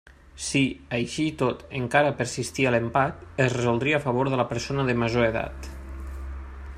[0.43, 0.59] Si,
[0.99, 5.29] així i tot, encara persistia l'empat, es resoldria a favor de la persona de major
[5.31, 5.73] edat.